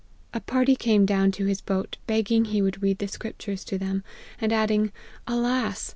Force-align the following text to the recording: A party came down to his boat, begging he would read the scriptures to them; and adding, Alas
A 0.33 0.39
party 0.39 0.75
came 0.75 1.05
down 1.05 1.29
to 1.33 1.45
his 1.45 1.61
boat, 1.61 1.97
begging 2.07 2.45
he 2.45 2.59
would 2.63 2.81
read 2.81 2.97
the 2.97 3.07
scriptures 3.07 3.63
to 3.65 3.77
them; 3.77 4.03
and 4.39 4.51
adding, 4.51 4.91
Alas 5.27 5.89